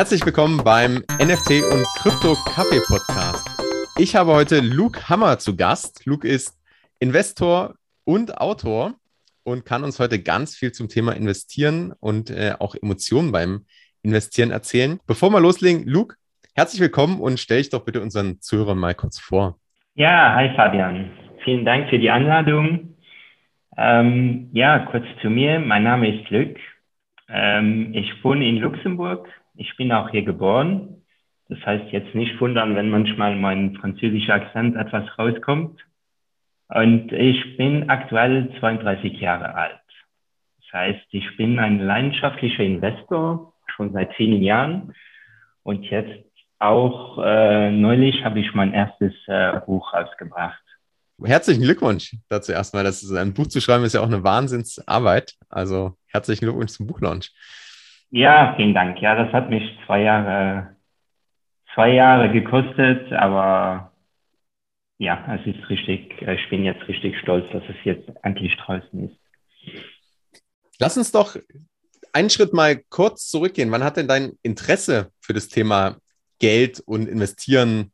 [0.00, 3.46] Herzlich willkommen beim NFT und Krypto Kaffee Podcast.
[3.98, 6.06] Ich habe heute Luke Hammer zu Gast.
[6.06, 6.58] Luke ist
[7.00, 7.74] Investor
[8.04, 8.94] und Autor
[9.44, 13.66] und kann uns heute ganz viel zum Thema Investieren und äh, auch Emotionen beim
[14.02, 15.00] Investieren erzählen.
[15.06, 16.16] Bevor wir loslegen, Luke,
[16.54, 19.58] herzlich willkommen und stell dich doch bitte unseren Zuhörern mal kurz vor.
[19.96, 21.10] Ja, hi Fabian.
[21.44, 22.94] Vielen Dank für die Einladung.
[23.76, 25.60] Ähm, ja, kurz zu mir.
[25.60, 26.56] Mein Name ist Luc.
[27.28, 29.28] Ähm, ich wohne in Luxemburg.
[29.60, 31.02] Ich bin auch hier geboren.
[31.50, 35.78] Das heißt jetzt nicht wundern, wenn manchmal mein französischer Akzent etwas rauskommt.
[36.68, 39.80] Und ich bin aktuell 32 Jahre alt.
[40.60, 44.94] Das heißt, ich bin ein leidenschaftlicher Investor, schon seit vielen Jahren.
[45.62, 46.24] Und jetzt
[46.58, 50.62] auch äh, neulich habe ich mein erstes äh, Buch rausgebracht.
[51.22, 52.84] Herzlichen Glückwunsch dazu erstmal.
[52.84, 55.34] Das ist, ein Buch zu schreiben ist ja auch eine Wahnsinnsarbeit.
[55.50, 57.30] Also herzlichen Glückwunsch zum Buchlaunch.
[58.10, 59.00] Ja, vielen Dank.
[59.00, 60.76] Ja, das hat mich zwei Jahre,
[61.74, 63.92] zwei Jahre gekostet, aber
[64.98, 69.16] ja, es ist richtig, ich bin jetzt richtig stolz, dass es jetzt endlich draußen ist.
[70.78, 71.36] Lass uns doch
[72.12, 73.70] einen Schritt mal kurz zurückgehen.
[73.70, 75.96] Wann hat denn dein Interesse für das Thema
[76.40, 77.92] Geld und Investieren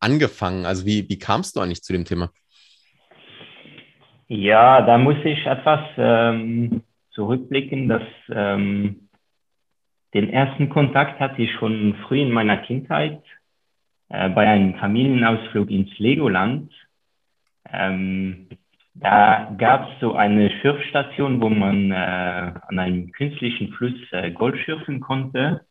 [0.00, 0.64] angefangen?
[0.64, 2.30] Also wie, wie kamst du eigentlich zu dem Thema?
[4.28, 9.07] Ja, da muss ich etwas ähm, zurückblicken, dass ähm,
[10.14, 13.22] den ersten Kontakt hatte ich schon früh in meiner Kindheit
[14.08, 16.72] äh, bei einem Familienausflug ins Legoland.
[17.70, 18.48] Ähm,
[18.94, 21.94] da gab es so eine Schürfstation, wo man äh,
[22.68, 25.64] an einem künstlichen Fluss äh, Gold schürfen konnte.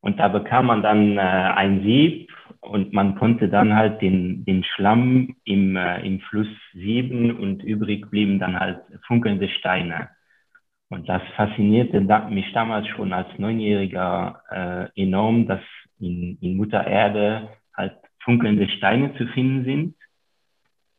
[0.00, 4.64] Und da bekam man dann äh, ein Sieb und man konnte dann halt den, den
[4.64, 10.08] Schlamm im, äh, im Fluss sieben und übrig blieben dann halt funkelnde Steine.
[10.92, 15.62] Und das faszinierte mich damals schon als Neunjähriger äh, enorm, dass
[15.98, 19.94] in, in Mutter Erde halt funkelnde Steine zu finden sind.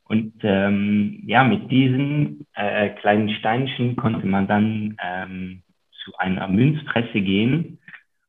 [0.05, 5.61] Und ähm, ja, mit diesen äh, kleinen Steinchen konnte man dann ähm,
[6.03, 7.77] zu einer Münzpresse gehen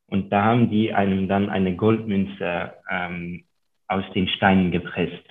[0.06, 3.44] und da haben die einem dann eine Goldmünze ähm,
[3.88, 5.24] aus den Steinen gepresst.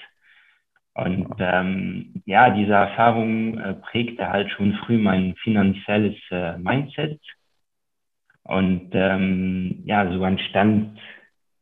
[0.95, 7.19] Und ähm, ja, diese Erfahrung äh, prägte halt schon früh mein finanzielles äh, Mindset.
[8.43, 10.99] Und ähm, ja, so entstand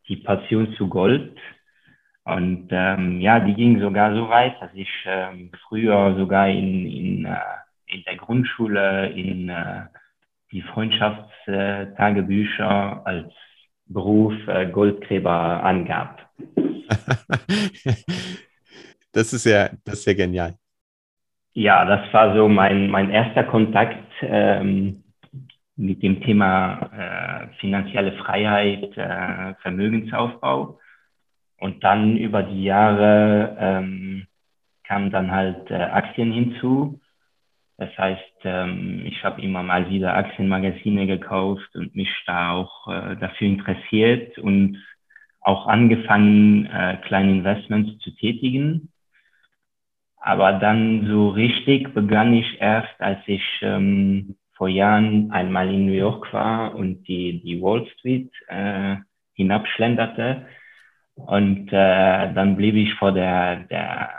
[0.08, 1.38] die Passion zu Gold.
[2.24, 7.26] Und ähm, ja, die ging sogar so weit, dass ich ähm, früher sogar in, in,
[7.26, 7.38] äh,
[7.88, 9.84] in der Grundschule in äh,
[10.52, 13.34] die Freundschaftstagebücher als
[13.86, 16.30] Beruf äh, Goldgräber angab.
[19.12, 20.56] das ist ja, das ist ja genial.
[21.54, 25.04] Ja, das war so mein, mein erster Kontakt ähm,
[25.76, 30.80] mit dem Thema äh, finanzielle Freiheit, äh, Vermögensaufbau.
[31.58, 34.28] Und dann über die Jahre ähm,
[34.84, 37.00] kamen dann halt äh, Aktien hinzu.
[37.78, 43.16] Das heißt, ähm, ich habe immer mal wieder Aktienmagazine gekauft und mich da auch äh,
[43.18, 44.78] dafür interessiert und
[45.42, 48.91] auch angefangen, äh, kleine Investments zu tätigen.
[50.22, 55.94] Aber dann so richtig begann ich erst, als ich ähm, vor Jahren einmal in New
[55.94, 58.98] York war und die, die Wall Street äh,
[59.34, 60.46] hinabschlenderte.
[61.16, 64.12] Und äh, dann blieb ich vor der, der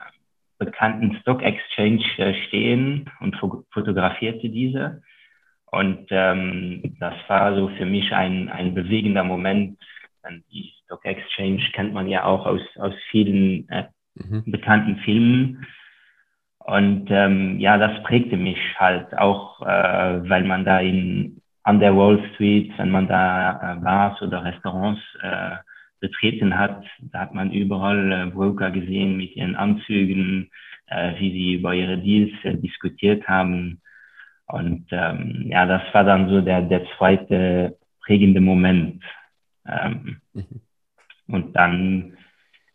[0.58, 3.36] bekannten Stock Exchange äh, stehen und
[3.70, 5.02] fotografierte diese.
[5.66, 9.78] Und ähm, das war so für mich ein, ein bewegender Moment.
[10.50, 13.84] Die Stock Exchange kennt man ja auch aus, aus vielen äh,
[14.14, 14.42] mhm.
[14.46, 15.64] bekannten Filmen.
[16.64, 21.96] Und ähm, ja, das prägte mich halt auch, äh, weil man da in, an der
[21.96, 25.56] Wall Street, wenn man da äh, Bars oder Restaurants äh,
[26.00, 26.84] betreten hat.
[27.00, 30.50] Da hat man überall äh, Broker gesehen mit ihren Anzügen,
[30.86, 33.80] äh, wie sie über ihre Deals äh, diskutiert haben.
[34.46, 39.02] Und ähm, ja, das war dann so der, der zweite prägende Moment.
[39.66, 40.60] Ähm, mhm.
[41.28, 42.16] Und dann,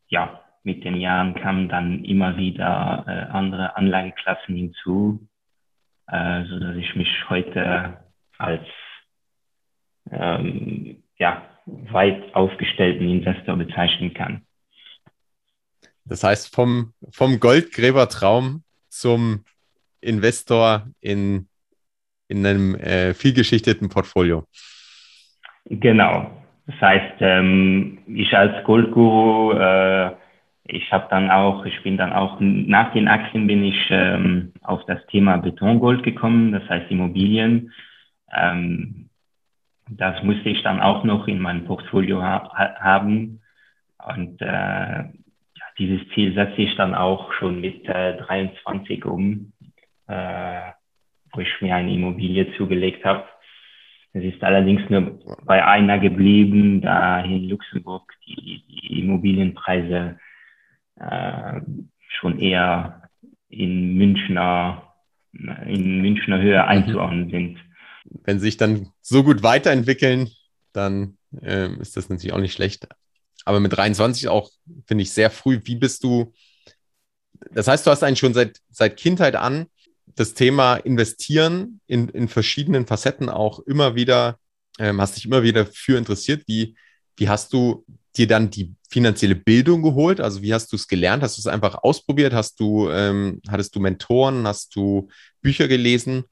[0.08, 5.26] ja, mit den Jahren kamen dann immer wieder äh, andere Anlageklassen hinzu,
[6.08, 7.98] äh, so dass ich mich heute
[8.38, 8.68] als
[10.12, 14.46] ähm, ja, weit aufgestellten Investor bezeichnen kann.
[16.04, 19.46] Das heißt, vom, vom Goldgräbertraum zum
[20.02, 21.48] Investor in,
[22.28, 24.44] in einem äh, vielgeschichteten Portfolio.
[25.64, 26.30] Genau.
[26.66, 30.12] Das heißt, ähm, ich als Goldguru, äh,
[30.68, 34.86] ich habe dann auch, ich bin dann auch nach den Aktien bin ich ähm, auf
[34.86, 37.74] das Thema Betongold gekommen, das heißt Immobilien.
[38.36, 39.10] Ähm,
[39.90, 43.42] Das musste ich dann auch noch in meinem Portfolio ha haben.
[44.06, 45.06] Und äh,
[45.80, 49.54] dieses Ziel setze ich dann auch schon mit äh, 23 um,
[50.08, 50.72] äh,
[51.34, 53.26] wo ich mir eine Immobilie zugelegt habe.
[54.14, 60.20] Es ist allerdings nur bei einer geblieben, da in Luxemburg die, die Immobilienpreise
[61.00, 61.62] äh,
[62.20, 63.10] schon eher
[63.50, 64.94] in Münchner,
[65.34, 66.70] in Münchner Höhe mhm.
[66.70, 67.60] einzuordnen sind.
[68.24, 70.30] Wenn sich dann so gut weiterentwickeln,
[70.74, 72.88] dann äh, ist das natürlich auch nicht schlecht.
[73.46, 74.50] Aber mit 23 auch,
[74.86, 75.60] finde ich, sehr früh.
[75.64, 76.34] Wie bist du?
[77.52, 79.68] Das heißt, du hast eigentlich schon seit, seit Kindheit an
[80.06, 84.40] das Thema Investieren in, in verschiedenen Facetten auch immer wieder,
[84.80, 86.44] ähm, hast dich immer wieder für interessiert.
[86.48, 86.76] Wie,
[87.16, 87.86] wie hast du
[88.18, 90.20] dir dann die finanzielle Bildung geholt?
[90.22, 91.24] Also wie hast du es gelernt?
[91.24, 92.34] Hast du es einfach ausprobiert?
[92.34, 94.48] Hast du, ähm, hattest du Mentoren?
[94.48, 95.10] Hast du
[95.42, 96.24] Bücher gelesen?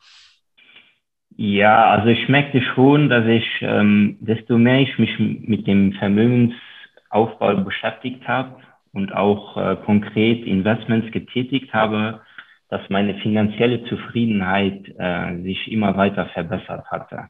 [1.38, 7.58] Ja, also ich merkte schon, dass ich, ähm, desto mehr ich mich mit dem Vermögensaufbau
[7.58, 8.62] beschäftigt habe
[8.94, 12.22] und auch äh, konkret Investments getätigt habe,
[12.70, 17.28] dass meine finanzielle Zufriedenheit äh, sich immer weiter verbessert hatte.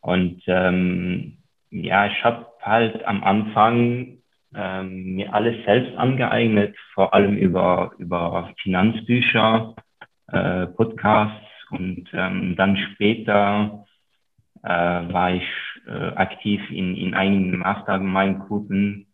[0.00, 1.38] Und ähm,
[1.70, 4.18] ja, ich habe halt am Anfang
[4.54, 9.74] ähm, mir alles selbst angeeignet, vor allem über, über Finanzbücher,
[10.28, 13.84] äh, Podcasts und ähm, dann später
[14.62, 15.46] äh, war ich
[15.86, 19.06] äh, aktiv in, in einigen Mastermind-Gruppen,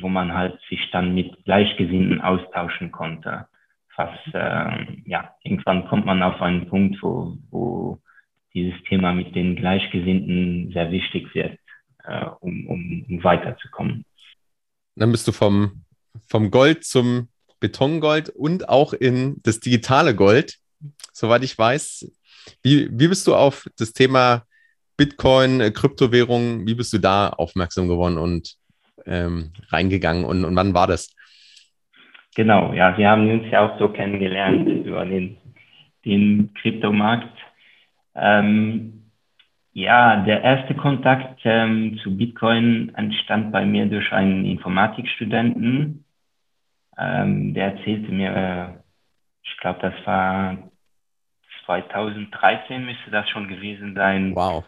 [0.00, 3.46] wo man halt sich dann mit Gleichgesinnten austauschen konnte.
[3.94, 7.98] Fast, äh, ja, irgendwann kommt man auf einen Punkt, wo, wo
[8.54, 11.58] dieses Thema mit den Gleichgesinnten sehr wichtig wird,
[12.08, 14.04] äh, um, um, um weiterzukommen.
[14.96, 15.84] Dann bist du vom,
[16.26, 17.28] vom Gold zum
[17.60, 20.56] Betongold und auch in das digitale Gold,
[21.12, 22.10] soweit ich weiß.
[22.62, 24.44] Wie, wie bist du auf das Thema
[24.96, 28.54] Bitcoin, äh, Kryptowährungen, wie bist du da aufmerksam geworden und
[29.06, 31.14] ähm, reingegangen und, und wann war das?
[32.34, 35.36] Genau, ja, wir haben uns ja auch so kennengelernt über den,
[36.04, 37.36] den Kryptomarkt.
[38.14, 38.97] Ähm,
[39.78, 46.04] ja, der erste Kontakt ähm, zu Bitcoin entstand bei mir durch einen Informatikstudenten.
[46.98, 48.66] Ähm, der erzählte mir, äh,
[49.44, 50.58] ich glaube, das war
[51.66, 54.34] 2013 müsste das schon gewesen sein.
[54.34, 54.64] Wow.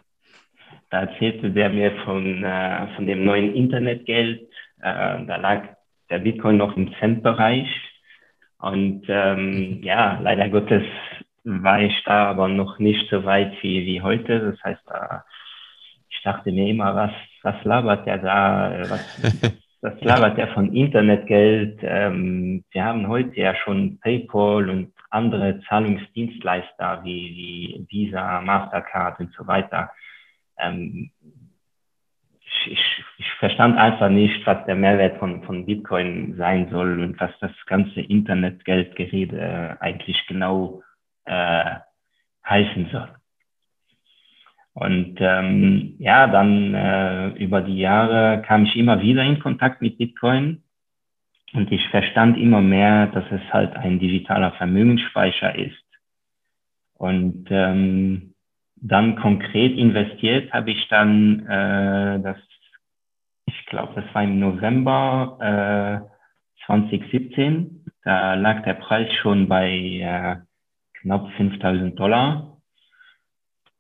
[0.91, 4.43] Da erzählte der mir von, äh, von dem neuen Internetgeld.
[4.81, 5.71] Äh, da lag
[6.09, 7.69] der Bitcoin noch im Centbereich.
[8.61, 9.83] Und ähm, mhm.
[9.83, 10.85] ja, leider Gottes
[11.45, 14.53] war ich da aber noch nicht so weit wie, wie heute.
[14.53, 15.19] Das heißt, äh,
[16.11, 18.73] ich dachte mir immer, was, was labert der da?
[18.91, 21.79] Was, was labert der von Internetgeld?
[21.83, 29.33] Ähm, wir haben heute ja schon PayPal und andere Zahlungsdienstleister wie, wie Visa, Mastercard und
[29.35, 29.91] so weiter.
[30.59, 31.11] Ähm,
[32.67, 37.31] ich, ich verstand einfach nicht, was der Mehrwert von, von Bitcoin sein soll und was
[37.41, 40.83] das ganze Internetgeldgerede eigentlich genau
[41.31, 41.77] äh,
[42.49, 43.09] heißen soll.
[44.75, 49.99] Und ähm, ja, dann äh, über die Jahre kam ich immer wieder in Kontakt mit
[49.99, 50.63] Bitcoin
[51.53, 55.85] und ich verstand immer mehr, dass es halt ein digitaler Vermögensspeicher ist.
[56.95, 58.35] Und ähm,
[58.77, 62.37] dann konkret investiert habe ich dann äh, das,
[63.47, 67.85] ich glaube, das war im November äh, 2017.
[68.05, 70.37] Da lag der Preis schon bei äh,
[71.03, 72.57] knapp 5000 Dollar.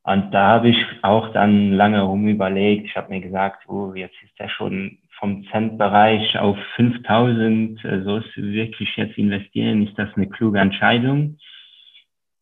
[0.03, 2.87] Und da habe ich auch dann lange rumüberlegt.
[2.87, 7.85] Ich habe mir gesagt, oh, jetzt ist er schon vom Centbereich auf 5000.
[7.85, 9.87] Äh, sollst du wirklich jetzt investieren?
[9.87, 11.39] Ist das eine kluge Entscheidung?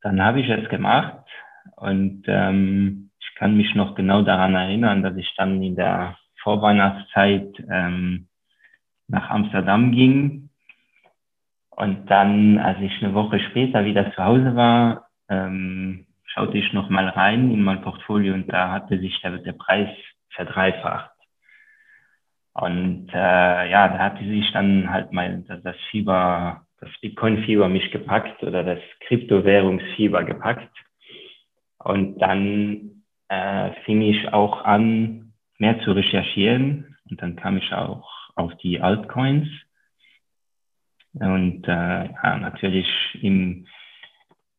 [0.02, 1.24] Dann habe ich es gemacht
[1.76, 7.48] und ähm, ich kann mich noch genau daran erinnern, dass ich dann in der Vorweihnachtszeit
[7.70, 8.28] ähm,
[9.08, 10.47] nach Amsterdam ging.
[11.78, 16.90] Und dann, als ich eine Woche später wieder zu Hause war, ähm, schaute ich noch
[16.90, 19.88] mal rein in mein Portfolio und da hatte sich der, der Preis
[20.30, 21.12] verdreifacht.
[22.52, 28.42] Und äh, ja, da hatte sich dann halt mal das Fieber, das Bitcoin-Fieber mich gepackt
[28.42, 30.76] oder das Kryptowährungsfieber gepackt.
[31.78, 36.96] Und dann äh, fing ich auch an, mehr zu recherchieren.
[37.08, 39.46] Und dann kam ich auch auf die Altcoins.
[41.14, 42.86] Und äh, ja, natürlich
[43.22, 43.66] im,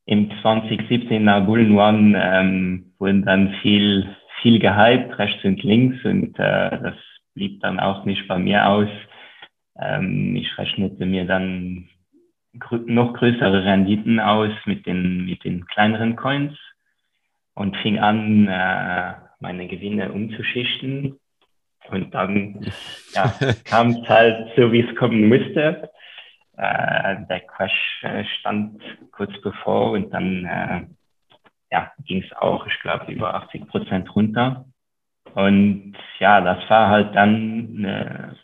[0.06, 6.04] im 2017er Bullen One ähm, wurden dann viel, viel gehypt, rechts und links.
[6.04, 6.96] Und äh, das
[7.34, 8.90] blieb dann auch nicht bei mir aus.
[9.80, 11.88] Ähm, ich rechnete mir dann
[12.58, 16.58] grö noch größere Renditen aus mit den, mit den kleineren Coins.
[17.54, 21.20] und fing an, äh, meine Gewinne umzuschichten.
[21.90, 22.66] Und dann
[23.14, 23.34] ja,
[23.66, 25.90] kam es halt so, wie es kommen musste.
[26.60, 28.82] Äh, der Crash äh, stand
[29.14, 30.88] kurz bevor und dann äh,
[31.72, 34.66] ja, ging es auch, ich glaube, über 80 Prozent runter.
[35.36, 38.36] Und ja, das war halt dann eine,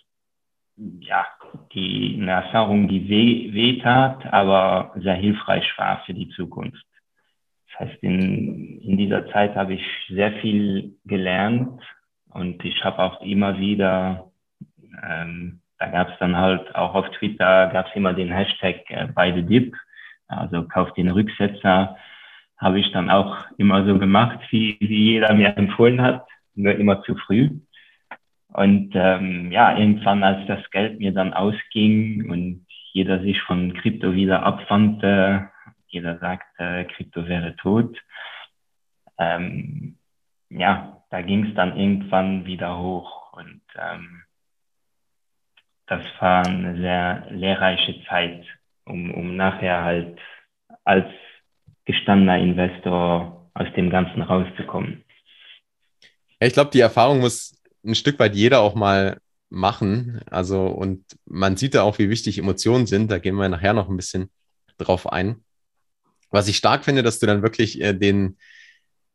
[0.77, 1.25] ja,
[1.73, 6.85] die, eine Erfahrung, die weh, weh tat, aber sehr hilfreich war für die Zukunft.
[7.67, 11.81] Das heißt, in, in dieser Zeit habe ich sehr viel gelernt
[12.29, 14.31] und ich habe auch immer wieder,
[15.03, 19.07] ähm, da gab es dann halt auch auf Twitter, gab es immer den Hashtag äh,
[19.07, 19.75] by the dip,
[20.27, 21.97] also kauf den Rücksetzer,
[22.57, 27.03] habe ich dann auch immer so gemacht, wie, wie jeder mir empfohlen hat, nur immer
[27.03, 27.49] zu früh.
[28.53, 34.13] Und ähm, ja, irgendwann, als das Geld mir dann ausging und jeder sich von Krypto
[34.13, 35.49] wieder abwandte,
[35.87, 37.97] jeder sagt, äh, Krypto wäre tot.
[39.17, 39.97] Ähm,
[40.49, 44.24] ja, da ging es dann irgendwann wieder hoch und ähm,
[45.87, 48.45] das war eine sehr lehrreiche Zeit,
[48.85, 50.19] um, um nachher halt
[50.83, 51.07] als
[51.85, 55.03] gestandener Investor aus dem Ganzen rauszukommen.
[56.39, 59.17] Ich glaube, die Erfahrung muss ein Stück weit jeder auch mal
[59.49, 60.21] machen.
[60.29, 63.09] Also, und man sieht da auch, wie wichtig Emotionen sind.
[63.11, 64.29] Da gehen wir nachher noch ein bisschen
[64.77, 65.43] drauf ein.
[66.31, 68.37] Was ich stark finde, dass du dann wirklich äh, den,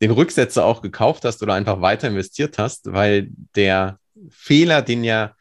[0.00, 3.98] den Rücksetzer auch gekauft hast oder einfach weiter investiert hast, weil der
[4.30, 5.34] Fehler, den ja,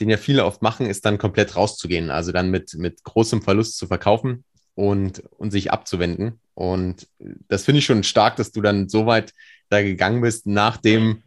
[0.00, 2.10] den ja viele oft machen, ist dann komplett rauszugehen.
[2.10, 6.40] Also dann mit, mit großem Verlust zu verkaufen und, und sich abzuwenden.
[6.54, 7.08] Und
[7.48, 9.32] das finde ich schon stark, dass du dann so weit
[9.68, 11.22] da gegangen bist, nach dem,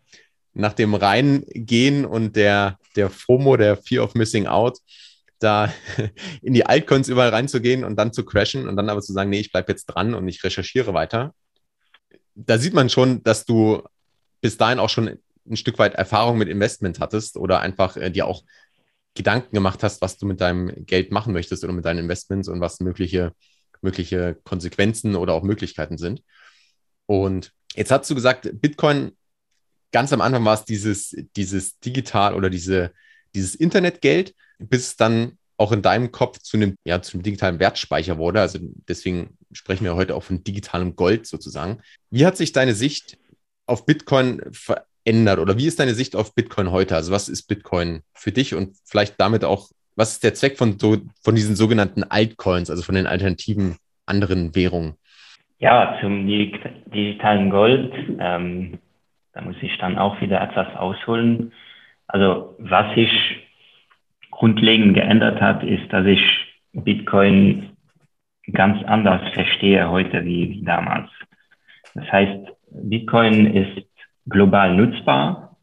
[0.54, 4.80] nach dem Reingehen und der, der FOMO, der Fear of Missing Out,
[5.40, 5.72] da
[6.42, 9.40] in die Altcoins überall reinzugehen und dann zu crashen und dann aber zu sagen, nee,
[9.40, 11.34] ich bleibe jetzt dran und ich recherchiere weiter.
[12.36, 13.84] Da sieht man schon, dass du
[14.42, 15.18] bis dahin auch schon
[15.50, 18.44] ein Stück weit Erfahrung mit Investment hattest oder einfach äh, dir auch
[19.16, 22.62] Gedanken gemacht hast, was du mit deinem Geld machen möchtest oder mit deinen Investments und
[22.62, 23.34] was mögliche,
[23.82, 26.22] mögliche Konsequenzen oder auch Möglichkeiten sind.
[27.08, 29.12] Und jetzt hast du gesagt, Bitcoin,
[29.92, 32.92] ganz am Anfang war es dieses, dieses digital oder diese,
[33.34, 37.60] dieses Internetgeld bis es dann auch in deinem Kopf zu einem, ja, zu einem digitalen
[37.60, 38.42] Wertspeicher wurde.
[38.42, 41.82] Also deswegen sprechen wir heute auch von digitalem Gold sozusagen.
[42.12, 43.18] Wie hat sich deine Sicht
[43.66, 44.42] auf Bitcoin
[45.08, 46.96] verändert oder wie ist deine Sicht auf Bitcoin heute?
[46.96, 50.78] Also was ist Bitcoin für dich und vielleicht damit auch, was ist der Zweck von,
[50.80, 54.96] so, von diesen sogenannten Altcoins, also von den alternativen anderen Währungen?
[55.60, 58.80] Ja, zum digitalen Gold, ähm,
[59.34, 61.52] da muss ich dann auch wieder etwas ausholen.
[62.08, 63.12] Also was ich
[64.30, 66.22] grundlegend geändert hat, ist, dass ich
[66.74, 67.72] Bitcoin
[68.54, 71.10] ganz anders verstehe heute wie, wie damals.
[71.96, 73.87] Das heißt, Bitcoin ist
[74.30, 75.58] global nutzbar.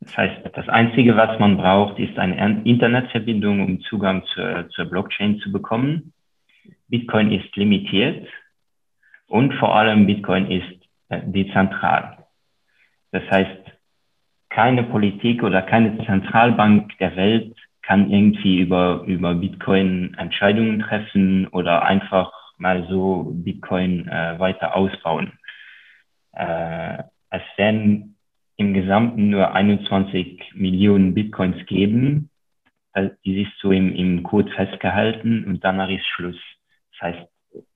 [0.00, 5.38] Das heißt, das Einzige, was man braucht, ist eine Internetverbindung, um Zugang zur, zur Blockchain
[5.40, 6.12] zu bekommen.
[6.88, 8.28] Bitcoin ist limitiert
[9.26, 12.24] und vor allem Bitcoin ist äh, dezentral.
[13.10, 13.62] Das heißt,
[14.48, 21.84] keine Politik oder keine Zentralbank der Welt kann irgendwie über, über Bitcoin Entscheidungen treffen oder
[21.84, 25.38] einfach mal so Bitcoin äh, weiter ausbauen.
[26.32, 28.16] Äh, es werden
[28.56, 32.30] im Gesamten nur 21 Millionen Bitcoins geben.
[33.24, 36.40] Die ist so im, im Code festgehalten und danach ist Schluss.
[36.92, 37.28] Das heißt,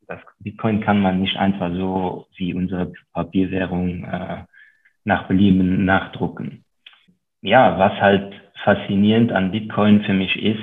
[0.08, 4.44] das Bitcoin kann man nicht einfach so wie unsere Papierwährung äh,
[5.04, 6.64] nach Belieben nachdrucken.
[7.40, 10.58] Ja, was halt faszinierend an Bitcoin für mich ist,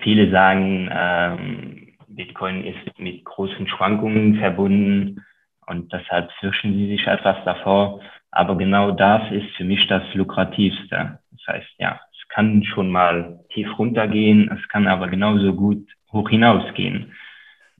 [0.00, 5.24] viele sagen, ähm, Bitcoin ist mit großen Schwankungen verbunden
[5.68, 8.00] und deshalb fürchten sie sich etwas davor.
[8.30, 11.18] Aber genau das ist für mich das Lukrativste.
[11.30, 16.28] Das heißt, ja, es kann schon mal tief runtergehen, es kann aber genauso gut hoch
[16.28, 17.12] hinausgehen.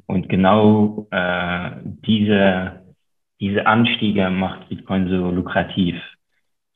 [0.06, 2.82] Und genau äh, diese,
[3.40, 5.96] diese Anstiege macht Bitcoin so lukrativ.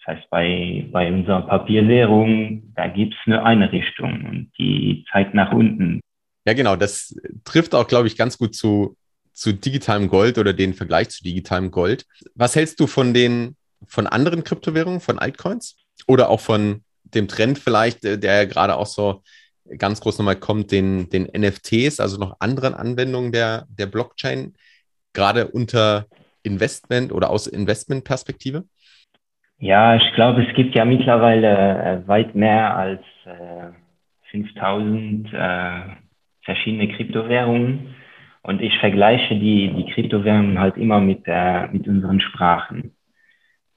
[0.05, 5.33] Das heißt, bei, bei unserer Papierwährung, da gibt es nur eine Richtung und die zeigt
[5.33, 6.01] nach unten.
[6.45, 6.77] Ja, genau.
[6.77, 8.97] Das trifft auch, glaube ich, ganz gut zu,
[9.33, 12.07] zu digitalem Gold oder den Vergleich zu digitalem Gold.
[12.35, 13.57] Was hältst du von den
[13.89, 18.77] von anderen Kryptowährungen, von Altcoins oder auch von dem Trend vielleicht, äh, der ja gerade
[18.77, 19.23] auch so
[19.79, 24.55] ganz groß nochmal kommt, den, den NFTs, also noch anderen Anwendungen der, der Blockchain,
[25.13, 26.07] gerade unter
[26.43, 28.65] Investment oder aus Investmentperspektive?
[29.59, 33.71] Ja, ich glaube, es gibt ja mittlerweile äh, weit mehr als äh,
[34.33, 35.81] 5000 äh,
[36.43, 37.95] verschiedene Kryptowährungen.
[38.43, 42.97] Und ich vergleiche die, die Kryptowährungen halt immer mit, äh, mit unseren Sprachen.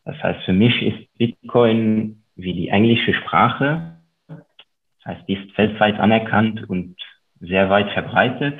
[0.05, 3.97] Das heißt, für mich ist Bitcoin wie die englische Sprache.
[4.27, 6.95] Das heißt, die ist weltweit anerkannt und
[7.39, 8.59] sehr weit verbreitet.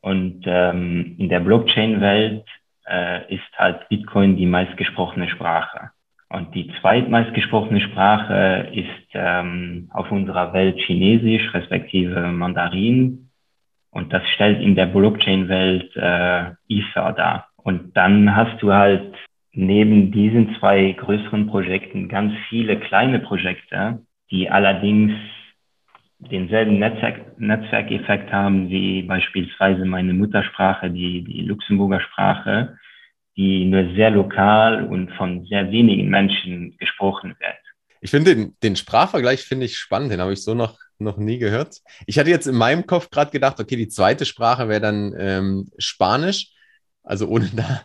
[0.00, 2.44] Und ähm, in der Blockchain-Welt
[2.86, 5.90] äh, ist halt Bitcoin die meistgesprochene Sprache.
[6.28, 13.23] Und die zweitmeistgesprochene Sprache ist ähm, auf unserer Welt Chinesisch, respektive Mandarin.
[13.94, 17.48] Und das stellt in der Blockchain-Welt äh, Ether dar.
[17.56, 19.14] Und dann hast du halt
[19.52, 25.12] neben diesen zwei größeren Projekten ganz viele kleine Projekte, die allerdings
[26.18, 32.76] denselben Netzwerk, Netzwerkeffekt haben wie beispielsweise meine Muttersprache, die, die Luxemburger Sprache,
[33.36, 37.58] die nur sehr lokal und von sehr wenigen Menschen gesprochen wird.
[38.00, 41.38] Ich finde den, den Sprachvergleich finde ich spannend, den habe ich so noch, noch nie
[41.38, 41.80] gehört.
[42.06, 45.70] Ich hatte jetzt in meinem Kopf gerade gedacht, okay, die zweite Sprache wäre dann ähm,
[45.78, 46.50] Spanisch,
[47.02, 47.82] also ohne da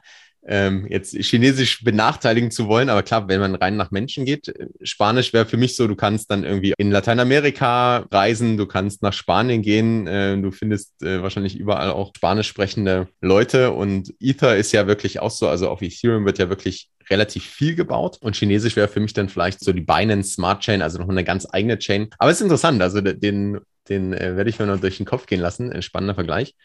[0.48, 4.68] ähm, jetzt Chinesisch benachteiligen zu wollen, aber klar, wenn man rein nach Menschen geht, äh,
[4.82, 9.14] Spanisch wäre für mich so, du kannst dann irgendwie in Lateinamerika reisen, du kannst nach
[9.14, 14.72] Spanien gehen, äh, du findest äh, wahrscheinlich überall auch spanisch sprechende Leute und Ether ist
[14.72, 18.76] ja wirklich auch so, also auf Ethereum wird ja wirklich relativ viel gebaut und Chinesisch
[18.76, 21.80] wäre für mich dann vielleicht so die Binance Smart Chain, also noch eine ganz eigene
[21.80, 22.10] Chain.
[22.18, 25.26] Aber es ist interessant, also den, den äh, werde ich mir noch durch den Kopf
[25.26, 26.56] gehen lassen, ein spannender Vergleich.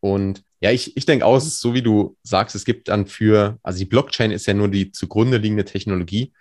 [0.00, 3.78] Und ja, ich, ich denke auch, so, wie du sagst, es gibt dann für, also
[3.78, 6.32] die Blockchain ist ja nur die zugrunde liegende Technologie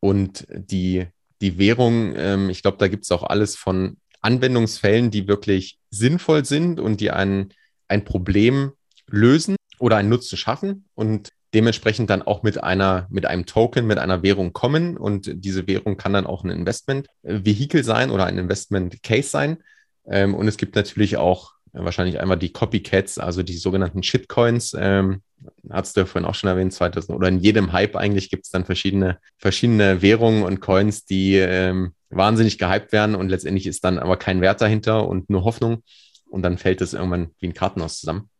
[0.00, 1.06] und die,
[1.40, 6.44] die Währung, ähm, ich glaube, da gibt es auch alles von Anwendungsfällen, die wirklich sinnvoll
[6.44, 7.52] sind und die ein,
[7.88, 8.72] ein Problem
[9.06, 13.98] lösen oder einen Nutzen schaffen und dementsprechend dann auch mit einer, mit einem Token, mit
[13.98, 14.96] einer Währung kommen.
[14.96, 19.58] Und diese Währung kann dann auch ein Investment-Vehikel sein oder ein Investment-Case sein.
[20.06, 24.76] Ähm, und es gibt natürlich auch wahrscheinlich einmal die Copycats, also die sogenannten Shitcoins.
[24.78, 25.22] Ähm,
[25.70, 28.50] hast du ja vorhin auch schon erwähnt, 2000 oder in jedem Hype eigentlich gibt es
[28.50, 33.98] dann verschiedene, verschiedene Währungen und Coins, die ähm, wahnsinnig gehypt werden und letztendlich ist dann
[33.98, 35.82] aber kein Wert dahinter und nur Hoffnung
[36.30, 38.30] und dann fällt es irgendwann wie ein Kartenhaus zusammen.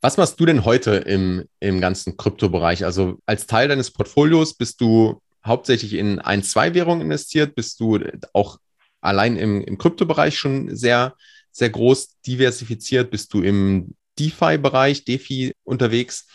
[0.00, 2.84] Was machst du denn heute im, im ganzen Kryptobereich?
[2.84, 7.54] Also als Teil deines Portfolios bist du hauptsächlich in ein, zwei Währungen investiert?
[7.54, 7.98] Bist du
[8.32, 8.58] auch
[9.00, 11.14] allein im, im Kryptobereich schon sehr
[11.54, 13.10] sehr groß diversifiziert?
[13.10, 16.28] Bist du im DeFi-Bereich, DeFi unterwegs?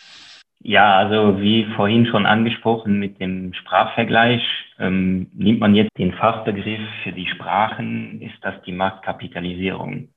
[0.62, 4.42] Ja, also wie vorhin schon angesprochen mit dem Sprachvergleich,
[4.78, 10.10] ähm, nimmt man jetzt den Fachbegriff für die Sprachen, ist das die Marktkapitalisierung.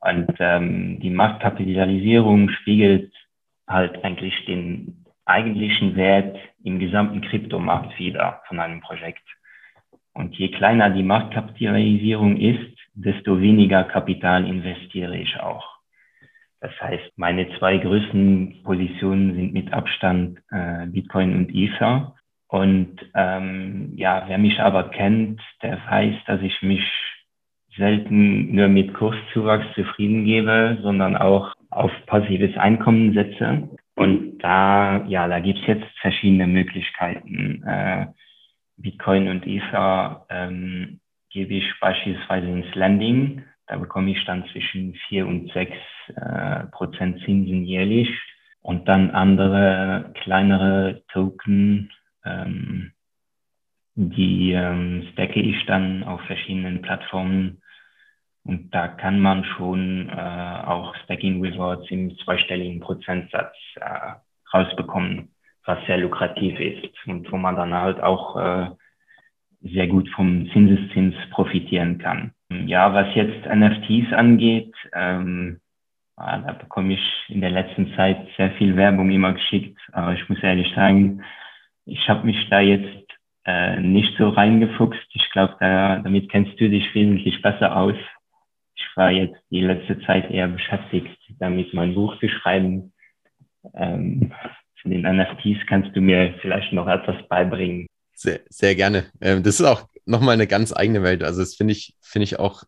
[0.00, 3.12] Und ähm, die Marktkapitalisierung spiegelt
[3.66, 9.24] halt eigentlich den eigentlichen Wert im gesamten Kryptomarkt wieder von einem Projekt.
[10.14, 15.78] Und je kleiner die Marktkapitalisierung ist, desto weniger Kapital investiere ich auch.
[16.60, 22.16] Das heißt, meine zwei größten Positionen sind mit Abstand äh, Bitcoin und Ether.
[22.48, 26.82] Und ähm, ja, wer mich aber kennt, der weiß, dass ich mich
[27.76, 33.68] selten nur mit Kurszuwachs zufrieden gebe, sondern auch auf passives Einkommen setze.
[33.94, 37.62] Und da, ja, da gibt's jetzt verschiedene Möglichkeiten.
[37.64, 38.06] Äh,
[38.76, 43.44] Bitcoin und Ether ähm, gebe ich beispielsweise ins Lending.
[43.66, 45.76] Da bekomme ich dann zwischen vier und sechs
[46.16, 48.08] äh, Prozent Zinsen jährlich.
[48.62, 51.90] Und dann andere kleinere Token,
[52.24, 52.92] ähm,
[53.94, 57.62] die ähm, stacke ich dann auf verschiedenen Plattformen.
[58.44, 64.12] Und da kann man schon äh, auch Stacking Rewards im zweistelligen Prozentsatz äh,
[64.54, 68.70] rausbekommen, was sehr lukrativ ist und wo man dann halt auch äh,
[69.60, 72.32] sehr gut vom Zinseszins profitieren kann.
[72.66, 75.60] Ja, was jetzt NFTs angeht, ähm,
[76.16, 80.28] ah, da bekomme ich in der letzten Zeit sehr viel Werbung immer geschickt, aber ich
[80.28, 81.22] muss ehrlich sagen,
[81.84, 83.08] ich habe mich da jetzt
[83.44, 85.08] äh, nicht so reingefuchst.
[85.14, 87.96] Ich glaube, da, damit kennst du dich wesentlich besser aus.
[88.76, 92.92] Ich war jetzt die letzte Zeit eher beschäftigt, damit mein Buch zu schreiben.
[93.74, 94.32] Ähm,
[94.80, 97.86] zu den NFTs kannst du mir vielleicht noch etwas beibringen.
[98.18, 99.06] Sehr, sehr gerne.
[99.20, 101.22] Ähm, das ist auch nochmal eine ganz eigene Welt.
[101.22, 102.64] Also das finde ich, finde ich auch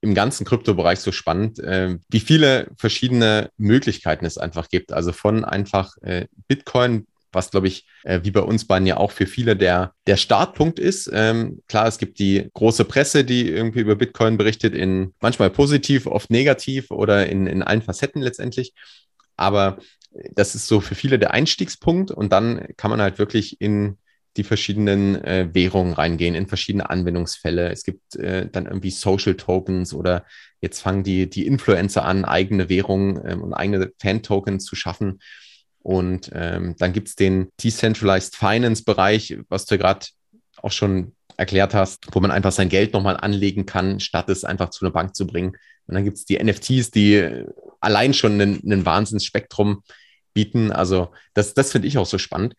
[0.00, 4.92] im ganzen Kryptobereich so spannend, äh, wie viele verschiedene Möglichkeiten es einfach gibt.
[4.92, 9.10] Also von einfach äh, Bitcoin, was glaube ich, äh, wie bei uns beiden ja auch
[9.10, 11.10] für viele der, der Startpunkt ist.
[11.12, 16.06] Ähm, klar, es gibt die große Presse, die irgendwie über Bitcoin berichtet, in manchmal positiv,
[16.06, 18.74] oft negativ oder in, in allen Facetten letztendlich.
[19.36, 19.78] Aber
[20.30, 23.98] das ist so für viele der Einstiegspunkt und dann kann man halt wirklich in
[24.38, 27.70] die verschiedenen äh, Währungen reingehen, in verschiedene Anwendungsfälle.
[27.70, 30.24] Es gibt äh, dann irgendwie Social Tokens oder
[30.60, 35.20] jetzt fangen die, die Influencer an, eigene Währungen ähm, und eigene Fan-Tokens zu schaffen.
[35.80, 40.06] Und ähm, dann gibt es den Decentralized Finance-Bereich, was du gerade
[40.62, 44.70] auch schon erklärt hast, wo man einfach sein Geld nochmal anlegen kann, statt es einfach
[44.70, 45.56] zu einer Bank zu bringen.
[45.86, 47.44] Und dann gibt es die NFTs, die
[47.80, 49.82] allein schon einen, Wahnsinnsspektrum
[50.34, 50.72] bieten.
[50.72, 52.54] Also das, das finde ich auch so spannend.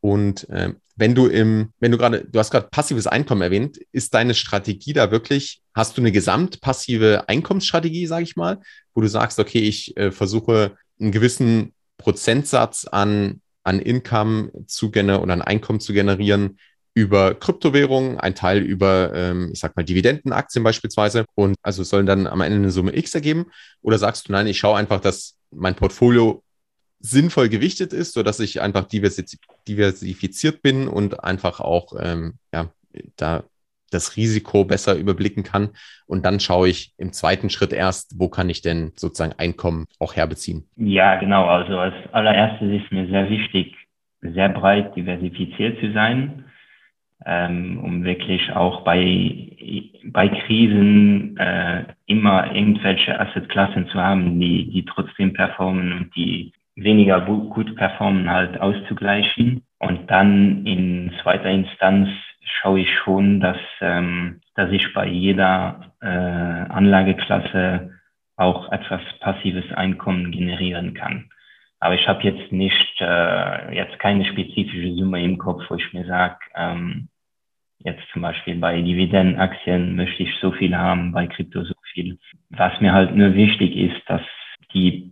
[0.00, 4.14] Und äh, wenn du im, wenn du gerade, du hast gerade passives Einkommen erwähnt, ist
[4.14, 8.60] deine Strategie da wirklich, hast du eine gesamtpassive Einkommensstrategie, sage ich mal,
[8.94, 15.22] wo du sagst, okay, ich äh, versuche einen gewissen Prozentsatz an, an Income zu generieren
[15.22, 16.58] oder an Einkommen zu generieren
[16.94, 22.26] über Kryptowährungen, ein Teil über, ähm, ich sag mal, Dividendenaktien beispielsweise und also sollen dann
[22.26, 23.46] am Ende eine Summe X ergeben?
[23.80, 26.42] Oder sagst du, nein, ich schaue einfach, dass mein Portfolio
[27.00, 32.70] sinnvoll gewichtet ist, sodass ich einfach diversifiziert bin und einfach auch ähm, ja,
[33.16, 33.44] da
[33.90, 35.70] das Risiko besser überblicken kann.
[36.06, 40.14] Und dann schaue ich im zweiten Schritt erst, wo kann ich denn sozusagen Einkommen auch
[40.14, 40.68] herbeziehen.
[40.76, 41.46] Ja, genau.
[41.46, 43.74] Also als allererstes ist mir sehr wichtig,
[44.20, 46.44] sehr breit diversifiziert zu sein,
[47.26, 49.56] ähm, um wirklich auch bei,
[50.04, 57.20] bei Krisen äh, immer irgendwelche Assetklassen zu haben, die, die trotzdem performen und die weniger
[57.20, 59.62] gut performen halt auszugleichen.
[59.78, 62.08] Und dann in zweiter Instanz
[62.42, 67.90] schaue ich schon, dass, ähm, dass ich bei jeder äh, Anlageklasse
[68.36, 71.30] auch etwas passives Einkommen generieren kann.
[71.78, 76.04] Aber ich habe jetzt nicht, äh, jetzt keine spezifische Summe im Kopf, wo ich mir
[76.06, 77.08] sage, ähm,
[77.78, 82.18] jetzt zum Beispiel bei Dividendenaktien möchte ich so viel haben, bei Krypto so viel.
[82.50, 84.22] Was mir halt nur wichtig ist, dass
[84.74, 85.10] die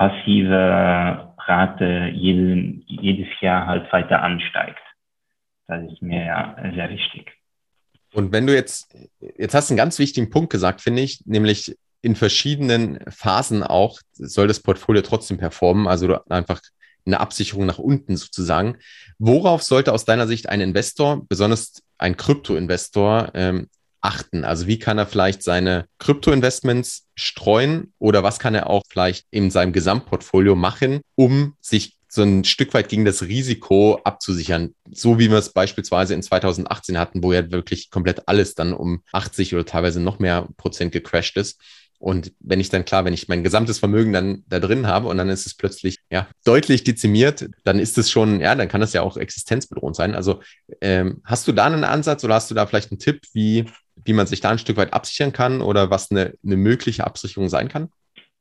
[0.00, 4.78] passive Rate jeden, jedes Jahr halt weiter ansteigt.
[5.68, 7.30] Das ist mir ja sehr wichtig.
[8.14, 8.96] Und wenn du jetzt,
[9.36, 14.00] jetzt hast du einen ganz wichtigen Punkt gesagt, finde ich, nämlich in verschiedenen Phasen auch
[14.12, 16.62] soll das Portfolio trotzdem performen, also einfach
[17.04, 18.78] eine Absicherung nach unten sozusagen.
[19.18, 23.68] Worauf sollte aus deiner Sicht ein Investor, besonders ein Krypto-Investor, ähm,
[24.00, 24.44] achten?
[24.44, 29.50] Also wie kann er vielleicht seine Krypto-Investments streuen oder was kann er auch vielleicht in
[29.50, 34.74] seinem Gesamtportfolio machen, um sich so ein Stück weit gegen das Risiko abzusichern.
[34.90, 39.02] So wie wir es beispielsweise in 2018 hatten, wo ja wirklich komplett alles dann um
[39.12, 41.60] 80 oder teilweise noch mehr Prozent gecrashed ist.
[42.00, 45.18] Und wenn ich dann klar, wenn ich mein gesamtes Vermögen dann da drin habe und
[45.18, 48.94] dann ist es plötzlich ja deutlich dezimiert, dann ist es schon, ja, dann kann das
[48.94, 50.14] ja auch existenzbedrohend sein.
[50.14, 50.40] Also
[50.80, 53.66] ähm, hast du da einen Ansatz oder hast du da vielleicht einen Tipp, wie,
[54.04, 57.48] wie man sich da ein Stück weit absichern kann oder was eine, eine mögliche Absicherung
[57.48, 57.88] sein kann?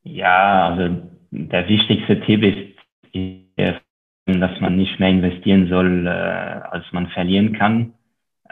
[0.04, 3.82] Ja, also der wichtigste Tipp ist,
[4.26, 7.94] dass man nicht mehr investieren soll, äh, als man verlieren kann.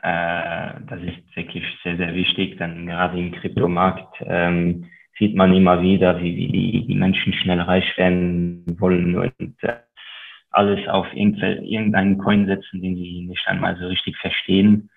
[0.02, 4.86] Äh, das ist wirklich sehr, sehr wichtig, denn gerade im Kryptomarkt ähm,
[5.18, 9.74] sieht man immer wieder, wie, wie die, Menschen schnell reich werden wollen und äh,
[10.52, 14.90] alles auf irgendeinen Coin setzen, den sie nicht einmal so richtig verstehen.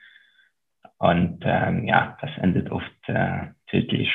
[1.00, 4.10] Und ähm, ja, das endet oft äh, tödlich.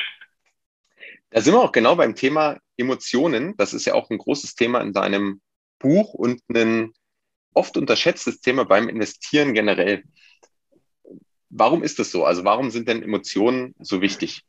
[1.30, 3.56] Da sind wir auch genau beim Thema Emotionen.
[3.56, 5.40] Das ist ja auch ein großes Thema in deinem
[5.80, 6.92] Buch und ein
[7.54, 10.04] oft unterschätztes Thema beim Investieren generell.
[11.50, 12.24] Warum ist das so?
[12.24, 14.42] Also warum sind denn Emotionen so wichtig?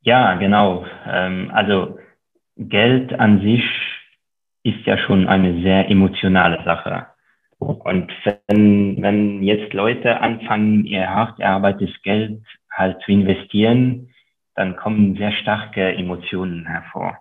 [0.00, 0.84] Ja, genau.
[1.06, 1.96] Ähm, also
[2.56, 3.62] Geld an sich
[4.64, 7.06] ist ja schon eine sehr emotionale Sache.
[7.60, 12.42] Und wenn, wenn jetzt Leute anfangen, ihr hart erarbeitetes Geld
[12.72, 14.08] halt zu investieren,
[14.54, 17.18] dann kommen sehr starke Emotionen hervor.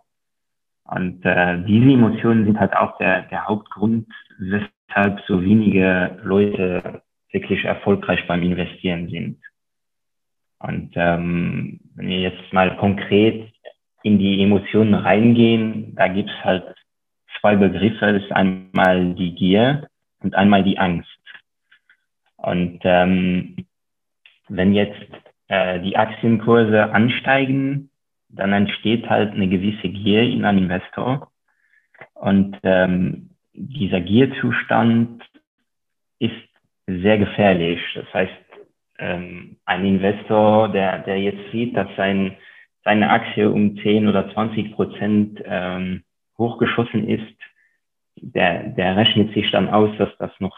[0.85, 4.07] Und äh, diese Emotionen sind halt auch der, der Hauptgrund,
[4.39, 9.41] weshalb so wenige Leute wirklich erfolgreich beim Investieren sind.
[10.59, 13.51] Und ähm, wenn wir jetzt mal konkret
[14.03, 16.63] in die Emotionen reingehen, da gibt's halt
[17.39, 18.13] zwei Begriffe.
[18.13, 19.88] Das ist einmal die Gier
[20.21, 21.09] und einmal die Angst.
[22.37, 23.65] Und ähm,
[24.47, 25.11] wenn jetzt
[25.47, 27.89] äh, die Aktienkurse ansteigen,
[28.29, 31.31] dann entsteht halt eine gewisse Gier in einem Investor.
[32.13, 35.23] Und ähm, dieser Gierzustand
[36.19, 36.33] ist
[36.85, 37.81] sehr gefährlich.
[37.95, 38.33] Das heißt,
[38.99, 42.35] ähm, ein Investor, der, der jetzt sieht, dass sein,
[42.83, 46.03] seine Aktie um 10 oder 20 Prozent ähm,
[46.37, 47.35] hochgeschossen ist,
[48.21, 50.57] der, der rechnet sich dann aus, dass das noch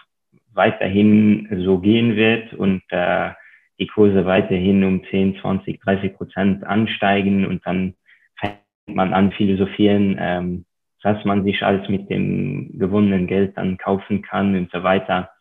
[0.53, 3.31] weiterhin so gehen wird und äh,
[3.79, 7.95] die Kurse weiterhin um 10, 20, 30 Prozent ansteigen und dann
[8.35, 10.65] fängt man an philosophieren, ähm,
[11.03, 15.31] was man sich alles mit dem gewonnenen Geld dann kaufen kann und so weiter.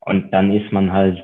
[0.00, 1.22] Und dann ist man halt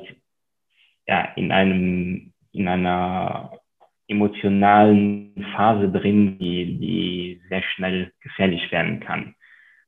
[1.07, 3.59] ja, in einem, in einer
[4.07, 9.35] emotionalen Phase drin, die, die sehr schnell gefährlich werden kann.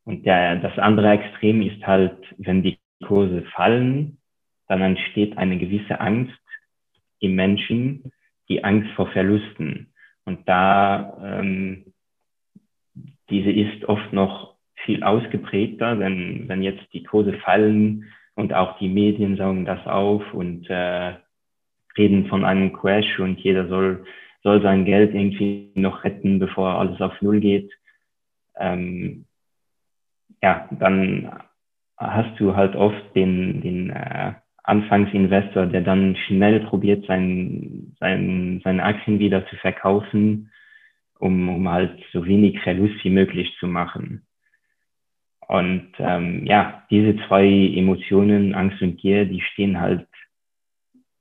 [0.06, 4.18] Und der, das andere Extrem ist halt, wenn die Kurse fallen,
[4.68, 6.40] dann entsteht eine gewisse Angst
[7.20, 8.12] im Menschen,
[8.50, 9.94] die Angst vor Verlusten.
[10.26, 11.94] Und da, ähm,
[13.30, 18.90] diese ist oft noch viel ausgeprägter, wenn, wenn jetzt die Kurse fallen und auch die
[18.90, 21.14] Medien saugen das auf und äh,
[21.98, 24.06] reden von einem Crash und jeder soll,
[24.42, 27.72] soll sein Geld irgendwie noch retten, bevor alles auf Null geht.
[28.58, 29.26] Ähm,
[30.44, 31.32] ja, dann
[31.98, 38.84] hast du halt oft den, den äh, Anfangsinvestor, der dann schnell probiert, sein, sein, seine
[38.84, 40.52] Aktien wieder zu verkaufen,
[41.18, 44.28] um, um halt so wenig Verlust wie möglich zu machen.
[45.48, 50.08] Und ähm, ja, diese zwei Emotionen, Angst und Gier, die stehen halt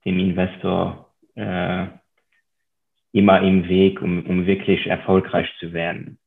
[0.04, 1.86] dem Investor äh,
[3.12, 6.18] immer im Weg, um, um wirklich erfolgreich zu werden.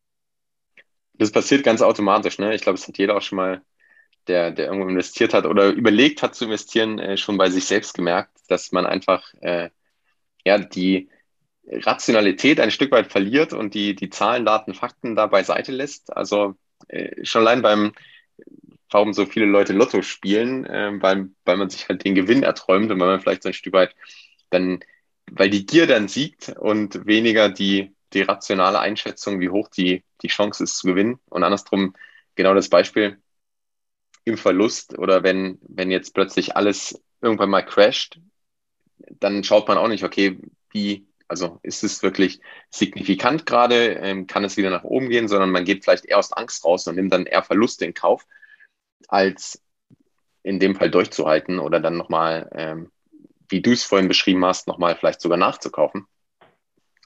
[1.17, 2.39] Das passiert ganz automatisch.
[2.39, 2.53] Ne?
[2.55, 3.61] Ich glaube, es hat jeder auch schon mal,
[4.27, 7.93] der, der irgendwo investiert hat oder überlegt hat zu investieren, äh, schon bei sich selbst
[7.93, 9.69] gemerkt, dass man einfach äh,
[10.45, 11.09] ja, die
[11.67, 16.15] Rationalität ein Stück weit verliert und die, die Zahlen, Daten, Fakten da beiseite lässt.
[16.15, 16.55] Also
[16.87, 17.93] äh, schon allein beim,
[18.91, 22.91] warum so viele Leute Lotto spielen, äh, weil, weil man sich halt den Gewinn erträumt
[22.91, 23.95] und weil man vielleicht so ein Stück weit
[24.49, 24.79] dann,
[25.31, 30.27] weil die Gier dann siegt und weniger die, die rationale Einschätzung, wie hoch die, die
[30.27, 31.19] Chance ist zu gewinnen.
[31.29, 31.95] Und andersrum
[32.35, 33.21] genau das Beispiel
[34.23, 38.19] im Verlust oder wenn, wenn jetzt plötzlich alles irgendwann mal crasht,
[38.97, 40.39] dann schaut man auch nicht, okay,
[40.71, 45.51] wie, also ist es wirklich signifikant gerade, ähm, kann es wieder nach oben gehen, sondern
[45.51, 48.25] man geht vielleicht eher aus Angst raus und nimmt dann eher Verluste in Kauf,
[49.07, 49.61] als
[50.43, 52.91] in dem Fall durchzuhalten oder dann nochmal, ähm,
[53.49, 56.07] wie du es vorhin beschrieben hast, nochmal vielleicht sogar nachzukaufen.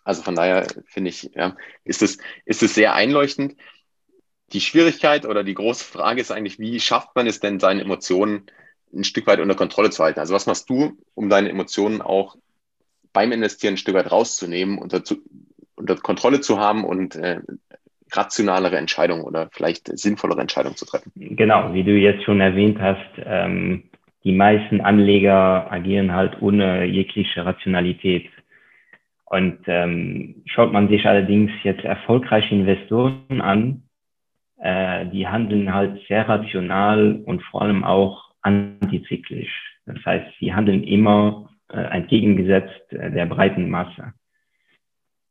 [0.10, 3.56] Also von daher finde ich, ja, ist es, ist es sehr einleuchtend.
[4.54, 8.48] Die Schwierigkeit oder die große Frage ist eigentlich, wie schafft man es denn, seine Emotionen
[8.92, 10.20] ein Stück weit unter Kontrolle zu halten?
[10.20, 12.38] Also was machst du, um deine Emotionen auch
[13.14, 15.04] beim Investieren ein Stück weit rauszunehmen, unter,
[15.76, 17.42] unter Kontrolle zu haben und äh,
[18.12, 21.12] rationalere Entscheidungen oder vielleicht sinnvollere Entscheidungen zu treffen.
[21.16, 23.84] Genau, wie du jetzt schon erwähnt hast, ähm,
[24.24, 28.28] die meisten Anleger agieren halt ohne jegliche Rationalität.
[29.30, 33.84] Und ähm, schaut man sich allerdings jetzt erfolgreiche Investoren an,
[34.58, 39.78] äh, die handeln halt sehr rational und vor allem auch antizyklisch.
[39.86, 44.14] Das heißt, sie handeln immer äh, entgegengesetzt äh, der breiten Masse.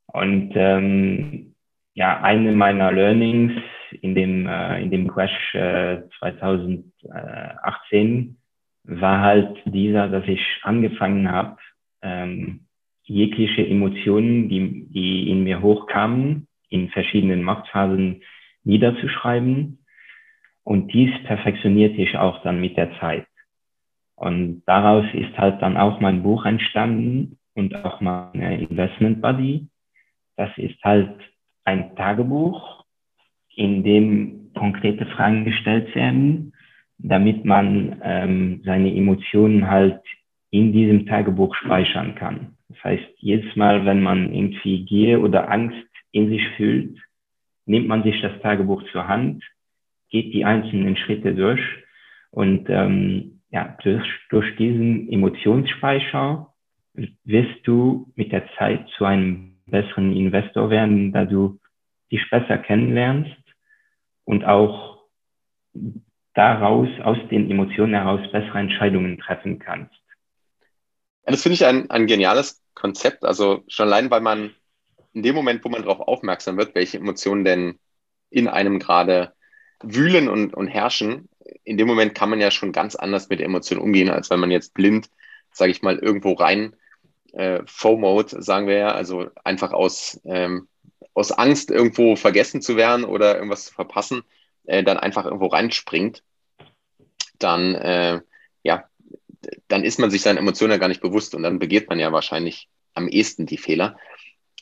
[0.06, 1.56] Und ähm,
[1.94, 3.60] ja, eine meiner Learnings
[4.00, 8.36] in dem, äh, in dem Crash äh, 2018
[8.84, 11.56] war halt dieser, dass ich angefangen habe,
[12.02, 12.67] ähm,
[13.08, 18.22] jegliche Emotionen, die, die in mir hochkamen, in verschiedenen Marktphasen
[18.64, 19.78] niederzuschreiben.
[20.62, 23.26] Und dies perfektionierte ich auch dann mit der Zeit.
[24.14, 29.68] Und daraus ist halt dann auch mein Buch entstanden und auch mein Investment Buddy.
[30.36, 31.14] Das ist halt
[31.64, 32.84] ein Tagebuch,
[33.54, 36.52] in dem konkrete Fragen gestellt werden,
[36.98, 40.00] damit man ähm, seine Emotionen halt
[40.50, 42.56] in diesem Tagebuch speichern kann.
[42.68, 46.98] Das heißt, jedes Mal, wenn man irgendwie Gier oder Angst in sich fühlt,
[47.66, 49.44] nimmt man sich das Tagebuch zur Hand,
[50.10, 51.60] geht die einzelnen Schritte durch
[52.30, 56.52] und ähm, ja, durch, durch diesen Emotionsspeicher
[57.24, 61.58] wirst du mit der Zeit zu einem besseren Investor werden, da du
[62.10, 63.36] dich besser kennenlernst
[64.24, 64.98] und auch
[66.34, 69.94] daraus, aus den Emotionen heraus bessere Entscheidungen treffen kannst.
[71.28, 73.22] Ja, das finde ich ein, ein geniales Konzept.
[73.24, 74.54] Also schon allein, weil man
[75.12, 77.78] in dem Moment, wo man darauf aufmerksam wird, welche Emotionen denn
[78.30, 79.34] in einem gerade
[79.82, 81.28] wühlen und, und herrschen,
[81.64, 84.50] in dem Moment kann man ja schon ganz anders mit Emotionen umgehen, als wenn man
[84.50, 85.10] jetzt blind,
[85.52, 86.74] sage ich mal, irgendwo rein
[87.34, 90.66] äh, FOMO, sagen wir ja, also einfach aus, ähm,
[91.12, 94.22] aus Angst, irgendwo vergessen zu werden oder irgendwas zu verpassen,
[94.64, 96.22] äh, dann einfach irgendwo reinspringt,
[97.38, 98.20] dann, äh,
[99.68, 102.12] dann ist man sich seinen Emotionen ja gar nicht bewusst und dann begeht man ja
[102.12, 103.96] wahrscheinlich am ehesten die Fehler,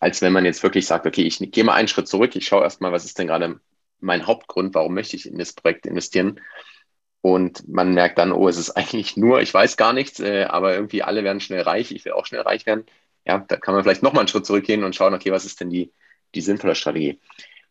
[0.01, 2.62] als wenn man jetzt wirklich sagt, okay, ich gehe mal einen Schritt zurück, ich schaue
[2.62, 3.61] erstmal, was ist denn gerade
[4.01, 6.41] mein Hauptgrund, warum möchte ich in das Projekt investieren
[7.23, 10.75] und man merkt dann, oh, es ist eigentlich nur, ich weiß gar nichts, äh, aber
[10.75, 12.85] irgendwie alle werden schnell reich, ich will auch schnell reich werden.
[13.25, 15.71] Ja, da kann man vielleicht nochmal einen Schritt zurückgehen und schauen, okay, was ist denn
[15.71, 15.93] die,
[16.37, 17.19] die sinnvolle Strategie?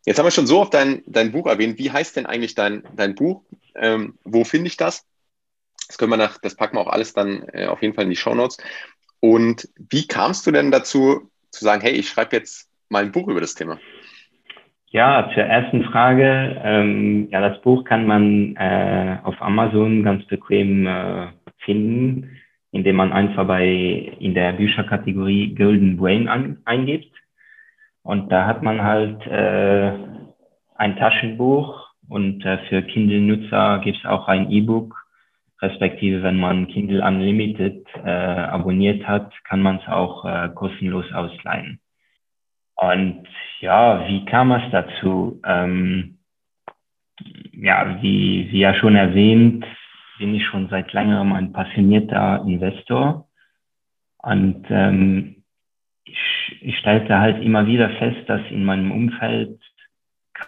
[0.05, 1.79] Jetzt haben wir schon so oft dein, dein Buch erwähnt.
[1.79, 3.43] Wie heißt denn eigentlich dein, dein Buch?
[3.75, 5.05] Ähm, wo finde ich das?
[5.87, 8.09] Das können wir nach, das packen wir auch alles dann äh, auf jeden Fall in
[8.09, 8.57] die Show Notes.
[9.19, 13.27] Und wie kamst du denn dazu, zu sagen, hey, ich schreibe jetzt mal ein Buch
[13.27, 13.79] über das Thema?
[14.87, 16.61] Ja, zur ersten Frage.
[16.63, 22.37] Ähm, ja, das Buch kann man äh, auf Amazon ganz bequem äh, finden,
[22.71, 23.67] indem man einfach bei
[24.19, 27.11] in der Bücherkategorie Golden Brain an, eingibt.
[28.03, 29.91] Und da hat man halt äh,
[30.75, 35.04] ein Taschenbuch und äh, für Kindle-Nutzer gibt es auch ein E-Book
[35.61, 41.79] respektive wenn man Kindle Unlimited äh, abonniert hat, kann man es auch äh, kostenlos ausleihen.
[42.75, 43.27] Und
[43.61, 45.41] ja, wie kam es dazu?
[45.45, 46.17] Ähm,
[47.53, 49.65] ja, wie, wie ja schon erwähnt,
[50.19, 53.27] bin ich schon seit längerem ein passionierter Investor.
[54.17, 55.43] Und ähm,
[56.03, 59.59] ich, ich stellte halt immer wieder fest, dass in meinem Umfeld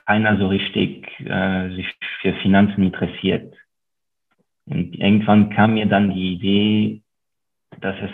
[0.05, 1.87] keiner so richtig äh, sich
[2.21, 3.53] für Finanzen interessiert.
[4.67, 7.01] Und irgendwann kam mir dann die Idee,
[7.79, 8.11] dass es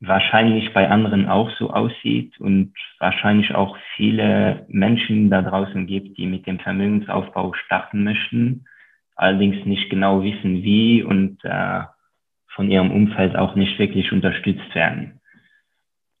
[0.00, 6.26] wahrscheinlich bei anderen auch so aussieht und wahrscheinlich auch viele Menschen da draußen gibt, die
[6.26, 8.64] mit dem Vermögensaufbau starten möchten,
[9.16, 11.82] allerdings nicht genau wissen, wie und äh,
[12.48, 15.20] von ihrem Umfeld auch nicht wirklich unterstützt werden.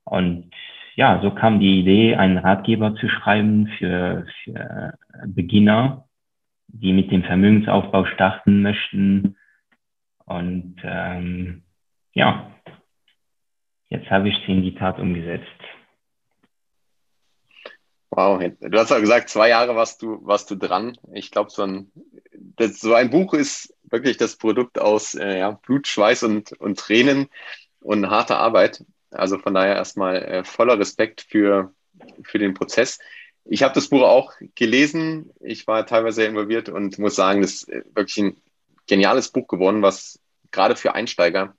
[0.04, 0.50] Und
[0.96, 4.94] ja, so kam die Idee, einen Ratgeber zu schreiben für, für
[5.26, 6.03] Beginner,
[6.68, 9.36] die mit dem Vermögensaufbau starten möchten.
[10.24, 11.62] Und ähm,
[12.12, 12.50] ja,
[13.88, 15.46] jetzt habe ich sie in die Tat umgesetzt.
[18.10, 20.96] Wow, du hast ja gesagt, zwei Jahre warst du, warst du dran.
[21.12, 21.90] Ich glaube, so ein,
[22.58, 27.28] so ein Buch ist wirklich das Produkt aus äh, ja, Blut, Schweiß und, und Tränen
[27.80, 28.84] und harter Arbeit.
[29.10, 31.72] Also von daher erstmal äh, voller Respekt für,
[32.22, 32.98] für den Prozess.
[33.44, 35.30] Ich habe das Buch auch gelesen.
[35.40, 38.36] Ich war teilweise involviert und muss sagen, das ist wirklich ein
[38.86, 40.18] geniales Buch geworden, was
[40.50, 41.54] gerade für Einsteiger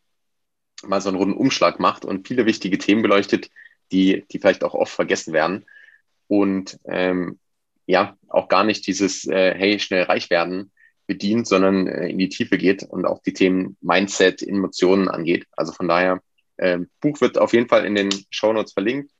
[0.84, 3.50] mal so einen runden Umschlag macht und viele wichtige Themen beleuchtet,
[3.91, 5.65] die, die vielleicht auch oft vergessen werden.
[6.28, 7.39] Und ähm,
[7.86, 10.71] ja, auch gar nicht dieses, äh, hey, schnell reich werden
[11.08, 15.45] bedient, sondern äh, in die Tiefe geht und auch die Themen Mindset, Emotionen angeht.
[15.52, 16.21] Also von daher,
[16.58, 19.12] äh, Buch wird auf jeden Fall in den Show Notes verlinkt.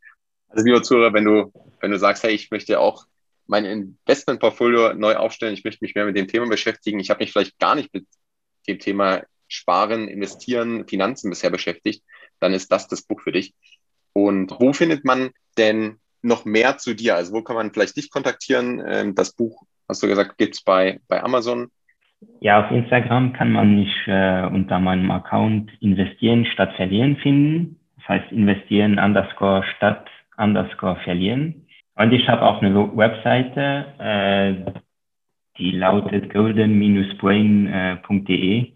[0.50, 3.06] Also lieber Zuhörer, wenn du, wenn du sagst, hey, ich möchte auch
[3.48, 7.32] mein Investmentportfolio neu aufstellen, ich möchte mich mehr mit dem Thema beschäftigen, ich habe mich
[7.32, 8.06] vielleicht gar nicht mit
[8.68, 12.04] dem Thema Sparen, Investieren, Finanzen bisher beschäftigt,
[12.40, 13.54] dann ist das das Buch für dich.
[14.14, 17.16] Und wo findet man denn noch mehr zu dir?
[17.16, 18.84] Also wo kann man vielleicht dich kontaktieren?
[18.88, 21.70] Ähm, das Buch, hast du gesagt, gibt es bei, bei Amazon.
[22.40, 27.80] Ja, auf Instagram kann man mich äh, unter meinem Account investieren statt verlieren finden.
[27.98, 31.68] Das heißt investieren underscore statt underscore verlieren.
[31.96, 34.56] Und ich habe auch eine Webseite, äh,
[35.58, 38.74] die lautet golden-brain.de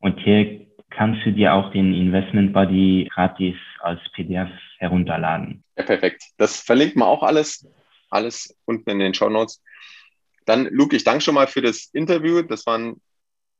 [0.00, 5.64] und hier kannst du dir auch den Investment Buddy gratis als PDF herunterladen.
[5.76, 6.22] Ja, perfekt.
[6.36, 7.66] Das verlinkt man auch alles,
[8.10, 9.62] alles unten in den Show Notes.
[10.46, 12.42] Dann, Luke, ich danke schon mal für das Interview.
[12.42, 13.00] Das waren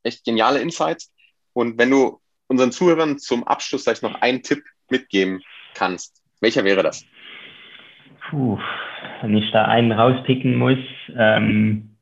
[0.03, 1.11] echt geniale Insights.
[1.53, 5.41] Und wenn du unseren Zuhörern zum Abschluss vielleicht noch einen Tipp mitgeben
[5.73, 7.05] kannst, welcher wäre das?
[8.31, 8.57] Puh,
[9.21, 10.77] wenn ich da einen rauspicken muss,
[11.17, 11.97] ähm,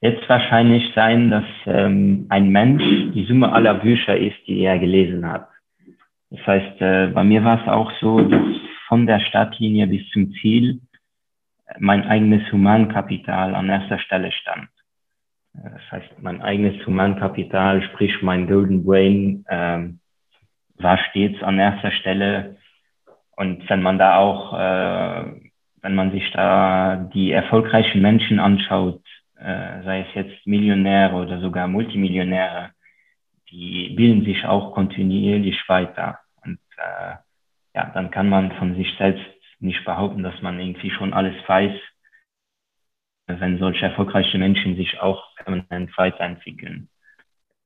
[0.00, 2.82] es wahrscheinlich sein, dass ähm, ein Mensch
[3.14, 5.46] die Summe aller Bücher ist, die er gelesen hat.
[6.30, 8.42] Das heißt, äh, bei mir war es auch so, dass
[8.88, 10.80] von der Startlinie bis zum Ziel
[11.78, 14.68] mein eigenes Humankapital an erster Stelle stand.
[15.54, 20.00] Äh, das heißt, mein eigenes Humankapital, sprich mein Golden Brain, ähm,
[20.78, 22.56] war stets an erster Stelle.
[23.36, 25.41] Und wenn man da auch äh,
[25.82, 29.02] wenn man sich da die erfolgreichen Menschen anschaut,
[29.36, 32.70] äh, sei es jetzt Millionäre oder sogar Multimillionäre,
[33.50, 36.20] die bilden sich auch kontinuierlich weiter.
[36.44, 37.14] Und äh,
[37.74, 39.24] ja, dann kann man von sich selbst
[39.58, 41.78] nicht behaupten, dass man irgendwie schon alles weiß,
[43.26, 46.88] wenn solche erfolgreiche Menschen sich auch permanent weiterentwickeln.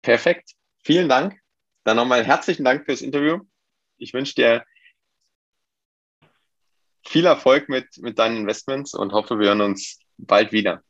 [0.02, 0.52] Perfekt.
[0.82, 1.38] Vielen Dank.
[1.84, 3.40] Dann nochmal herzlichen Dank fürs Interview.
[3.98, 4.64] Ich wünsche dir
[7.06, 10.82] viel Erfolg mit, mit deinen Investments und hoffe, wir hören uns bald wieder.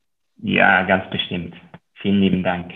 [0.43, 1.55] Ja, ganz bestimmt.
[1.95, 2.73] Vielen lieben Dank.